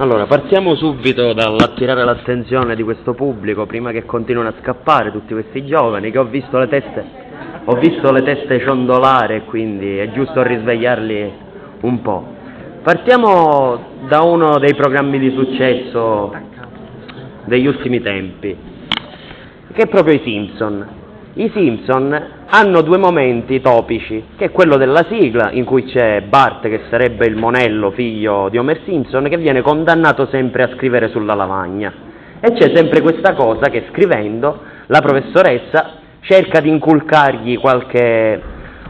[0.00, 5.66] Allora, partiamo subito dall'attirare l'attenzione di questo pubblico prima che continuino a scappare tutti questi
[5.66, 7.04] giovani che ho visto le teste,
[7.64, 11.32] ho visto le teste ciondolare quindi è giusto risvegliarli
[11.80, 12.26] un po'.
[12.80, 16.32] Partiamo da uno dei programmi di successo
[17.46, 18.56] degli ultimi tempi,
[19.72, 20.97] che è proprio i Simpson.
[21.38, 26.66] I Simpson hanno due momenti topici, che è quello della sigla, in cui c'è Bart,
[26.66, 31.34] che sarebbe il monello figlio di Homer Simpson, che viene condannato sempre a scrivere sulla
[31.34, 31.92] lavagna.
[32.40, 38.42] E c'è sempre questa cosa che scrivendo la professoressa cerca di inculcargli qualche,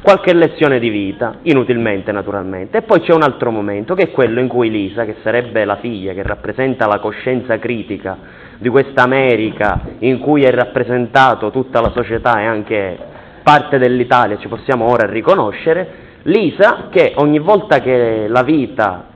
[0.02, 2.78] qualche lezione di vita, inutilmente naturalmente.
[2.78, 5.76] E poi c'è un altro momento, che è quello in cui Lisa, che sarebbe la
[5.76, 8.16] figlia, che rappresenta la coscienza critica
[8.58, 12.98] di questa America in cui è rappresentato tutta la società e anche
[13.42, 19.06] parte dell'Italia, ci possiamo ora riconoscere, Lisa che ogni volta che la vita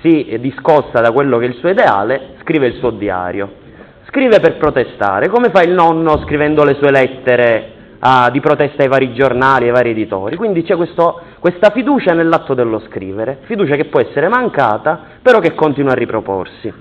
[0.00, 3.66] si discosta da quello che è il suo ideale, scrive il suo diario.
[4.06, 8.88] Scrive per protestare, come fa il nonno scrivendo le sue lettere ah, di protesta ai
[8.88, 10.36] vari giornali, ai vari editori.
[10.36, 15.54] Quindi c'è questo, questa fiducia nell'atto dello scrivere, fiducia che può essere mancata, però che
[15.54, 16.72] continua a riproporsi.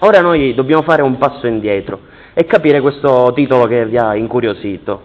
[0.00, 2.00] Ora noi dobbiamo fare un passo indietro
[2.34, 5.00] e capire questo titolo che vi ha incuriosito.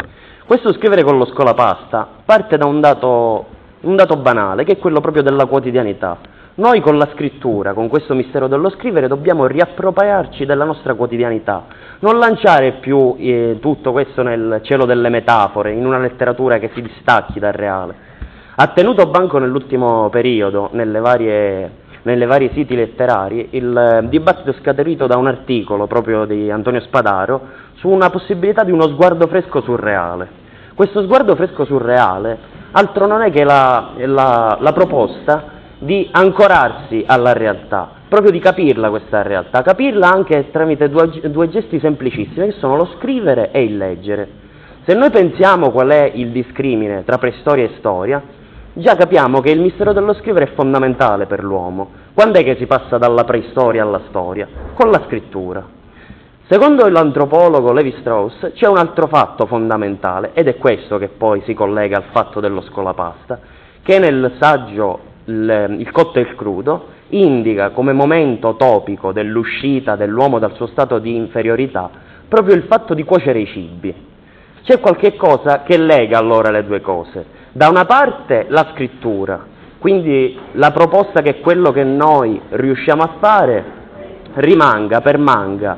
[0.45, 3.45] Questo scrivere con lo scolapasta parte da un dato,
[3.81, 6.17] un dato banale, che è quello proprio della quotidianità.
[6.55, 11.65] Noi con la scrittura, con questo mistero dello scrivere, dobbiamo riappropriarci della nostra quotidianità,
[12.01, 16.83] non lanciare più eh, tutto questo nel cielo delle metafore, in una letteratura che si
[16.83, 17.95] distacchi dal reale.
[18.53, 24.55] Ha tenuto banco nell'ultimo periodo, nelle varie nelle vari siti letterari, il eh, dibattito è
[24.59, 29.61] scaturito da un articolo proprio di Antonio Spadaro su una possibilità di uno sguardo fresco
[29.61, 30.41] surreale.
[30.75, 32.37] Questo sguardo fresco surreale
[32.71, 35.52] altro non è che la, la, la proposta
[35.83, 41.79] di ancorarsi alla realtà, proprio di capirla questa realtà, capirla anche tramite due, due gesti
[41.79, 44.41] semplicissimi che sono lo scrivere e il leggere.
[44.85, 48.21] Se noi pensiamo qual è il discrimine tra preistoria e storia,
[48.73, 51.91] già capiamo che il mistero dello scrivere è fondamentale per l'uomo.
[52.13, 54.47] Quando è che si passa dalla preistoria alla storia?
[54.73, 55.65] Con la scrittura.
[56.47, 61.53] Secondo l'antropologo Levi Strauss c'è un altro fatto fondamentale ed è questo che poi si
[61.53, 63.39] collega al fatto dello scolapasta,
[63.81, 70.39] che nel saggio Il, il cotto e il crudo indica come momento topico dell'uscita dell'uomo
[70.39, 71.89] dal suo stato di inferiorità
[72.33, 73.93] proprio il fatto di cuocere i cibi.
[74.63, 77.25] C'è qualche cosa che lega allora le due cose.
[77.51, 79.45] Da una parte la scrittura,
[79.77, 83.63] quindi la proposta che quello che noi riusciamo a fare
[84.33, 85.77] rimanga, permanga,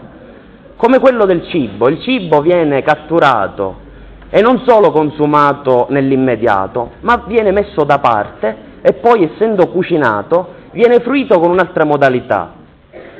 [0.77, 1.89] come quello del cibo.
[1.89, 3.83] Il cibo viene catturato
[4.29, 10.99] e non solo consumato nell'immediato, ma viene messo da parte e poi essendo cucinato viene
[10.99, 12.51] fruito con un'altra modalità.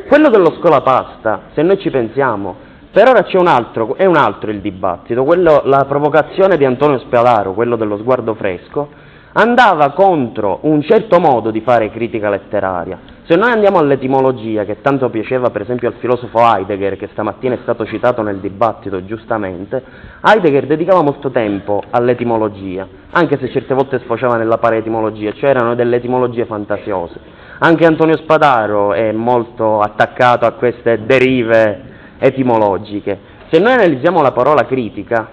[0.07, 2.55] Quello dello scolapasta, se noi ci pensiamo,
[2.91, 6.99] per ora c'è un altro, è un altro il dibattito, quello, la provocazione di Antonio
[6.99, 8.89] Spiadaro, quello dello sguardo fresco,
[9.37, 13.13] andava contro un certo modo di fare critica letteraria.
[13.25, 17.59] Se noi andiamo all'etimologia, che tanto piaceva per esempio al filosofo Heidegger, che stamattina è
[17.63, 19.83] stato citato nel dibattito giustamente,
[20.21, 25.97] Heidegger dedicava molto tempo all'etimologia, anche se certe volte sfociava nella paretimologia, cioè erano delle
[25.97, 27.19] etimologie fantasiose.
[27.59, 31.81] Anche Antonio Spadaro è molto attaccato a queste derive
[32.19, 33.19] etimologiche.
[33.49, 35.29] Se noi analizziamo la parola critica,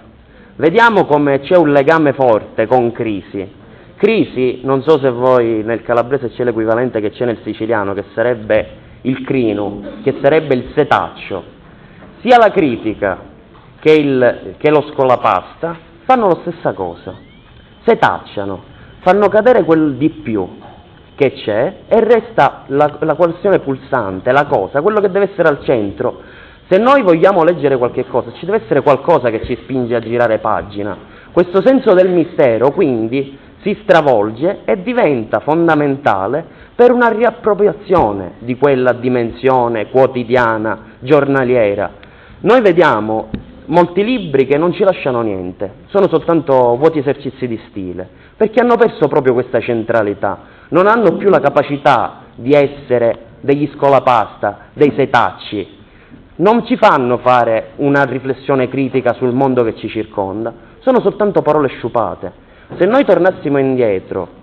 [0.57, 3.61] vediamo come c'è un legame forte con crisi.
[4.03, 8.67] Crisi, non so se voi nel calabrese c'è l'equivalente che c'è nel siciliano, che sarebbe
[9.03, 11.45] il crino, che sarebbe il setaccio.
[12.21, 13.17] Sia la critica
[13.79, 17.15] che, il, che lo scolapasta fanno la stessa cosa,
[17.85, 18.65] setacciano,
[19.03, 20.49] fanno cadere quel di più
[21.15, 25.63] che c'è e resta la, la questione pulsante, la cosa, quello che deve essere al
[25.63, 26.23] centro,
[26.69, 30.39] se noi vogliamo leggere qualche cosa, ci deve essere qualcosa che ci spinge a girare
[30.39, 31.21] pagina.
[31.31, 36.45] Questo senso del mistero, quindi, si stravolge e diventa fondamentale
[36.75, 41.91] per una riappropriazione di quella dimensione quotidiana, giornaliera.
[42.41, 43.29] Noi vediamo
[43.67, 48.77] molti libri che non ci lasciano niente, sono soltanto vuoti esercizi di stile, perché hanno
[48.77, 50.39] perso proprio questa centralità,
[50.71, 55.81] non hanno più la capacità di essere degli scolapasta, dei setacci,
[56.37, 61.69] non ci fanno fare una riflessione critica sul mondo che ci circonda, sono soltanto parole
[61.69, 62.42] sciupate.
[62.77, 64.41] Se noi tornassimo indietro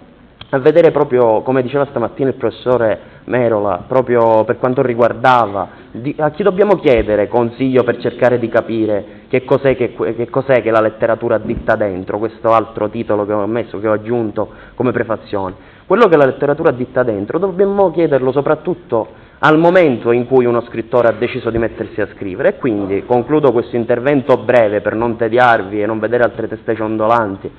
[0.52, 6.30] a vedere proprio, come diceva stamattina il professore Merola, proprio per quanto riguardava, di, a
[6.32, 10.82] chi dobbiamo chiedere consiglio per cercare di capire che cos'è che, che cos'è che la
[10.82, 15.56] letteratura ditta dentro, questo altro titolo che ho messo, che ho aggiunto come prefazione.
[15.86, 21.08] Quello che la letteratura ditta dentro dobbiamo chiederlo soprattutto al momento in cui uno scrittore
[21.08, 25.82] ha deciso di mettersi a scrivere e quindi concludo questo intervento breve per non tediarvi
[25.82, 27.50] e non vedere altre teste ciondolanti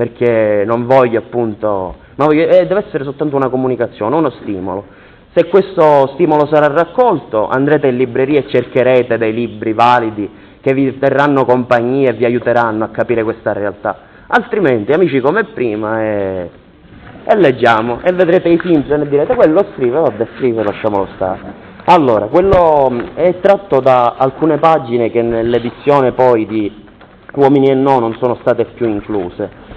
[0.00, 4.86] perché non voglio appunto, ma voglio, eh, deve essere soltanto una comunicazione, uno stimolo.
[5.34, 10.26] Se questo stimolo sarà raccolto andrete in libreria e cercherete dei libri validi
[10.62, 13.98] che vi terranno compagnia e vi aiuteranno a capire questa realtà,
[14.28, 16.50] altrimenti amici come prima eh,
[17.22, 21.68] e leggiamo e vedrete i Simpson e direte quello scrive, vabbè scrive, lasciamolo stare.
[21.84, 26.88] Allora, quello mm, è tratto da alcune pagine che nell'edizione poi di
[27.34, 29.68] Uomini e No non sono state più incluse.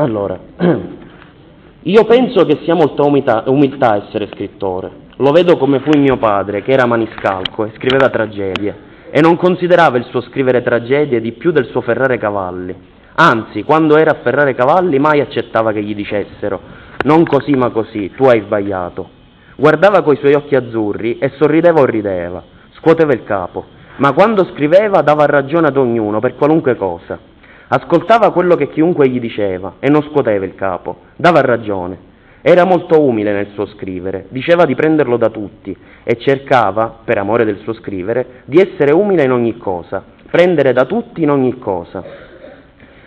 [0.00, 0.38] Allora,
[1.82, 4.90] io penso che sia molta umiltà, umiltà essere scrittore.
[5.16, 8.74] Lo vedo come fu mio padre, che era maniscalco e scriveva tragedie,
[9.10, 12.74] e non considerava il suo scrivere tragedie di più del suo ferrare cavalli.
[13.16, 18.10] Anzi, quando era a ferrare cavalli mai accettava che gli dicessero non così ma così,
[18.16, 19.08] tu hai sbagliato.
[19.56, 22.42] Guardava coi suoi occhi azzurri e sorrideva o rideva,
[22.78, 23.64] scuoteva il capo,
[23.96, 27.29] ma quando scriveva dava ragione ad ognuno per qualunque cosa.
[27.72, 32.08] Ascoltava quello che chiunque gli diceva e non scuoteva il capo, dava ragione.
[32.42, 37.44] Era molto umile nel suo scrivere, diceva di prenderlo da tutti e cercava, per amore
[37.44, 42.02] del suo scrivere, di essere umile in ogni cosa, prendere da tutti in ogni cosa.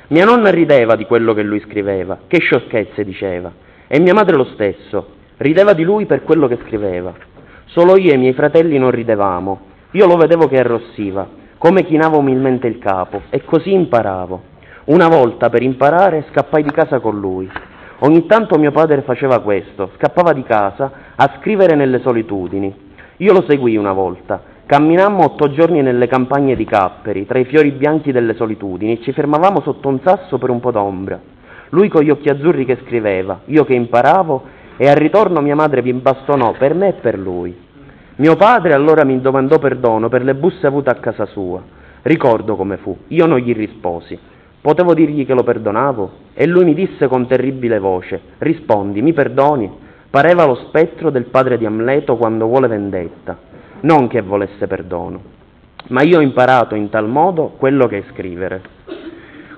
[0.08, 3.52] Mia nonna rideva di quello che lui scriveva, che sciocchezze diceva,
[3.86, 5.08] e mia madre lo stesso,
[5.38, 7.14] rideva di lui per quello che scriveva.
[7.66, 9.60] Solo io e i miei fratelli non ridevamo,
[9.92, 11.28] io lo vedevo che arrossiva,
[11.58, 14.52] come chinava umilmente il capo, e così imparavo.
[14.86, 17.50] Una volta, per imparare, scappai di casa con lui.
[18.00, 22.92] Ogni tanto mio padre faceva questo, scappava di casa a scrivere nelle solitudini.
[23.18, 27.72] Io lo seguii una volta, Camminammo otto giorni nelle campagne di Capperi, tra i fiori
[27.72, 31.20] bianchi delle solitudini, e ci fermavamo sotto un sasso per un po' d'ombra.
[31.70, 34.44] Lui con gli occhi azzurri che scriveva, io che imparavo,
[34.78, 37.56] e al ritorno mia madre vi bastonò per me e per lui.
[38.16, 41.62] Mio padre allora mi domandò perdono per le busse avute a casa sua.
[42.02, 44.18] Ricordo come fu, io non gli risposi.
[44.64, 46.12] Potevo dirgli che lo perdonavo?
[46.34, 49.70] E lui mi disse con terribile voce, rispondi, mi perdoni?
[50.10, 53.52] Pareva lo spettro del padre di Amleto quando vuole vendetta
[53.84, 55.22] non che volesse perdono,
[55.90, 58.62] ma io ho imparato in tal modo quello che è scrivere.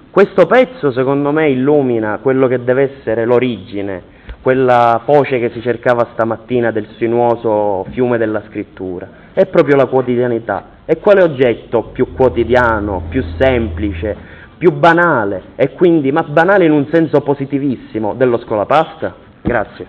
[0.10, 6.10] Questo pezzo secondo me illumina quello che deve essere l'origine, quella foce che si cercava
[6.14, 10.74] stamattina del sinuoso fiume della scrittura, è proprio la quotidianità.
[10.86, 14.16] E quale oggetto più quotidiano, più semplice,
[14.58, 19.14] più banale, e quindi, ma banale in un senso positivissimo, dello scolapasta?
[19.42, 19.88] Grazie.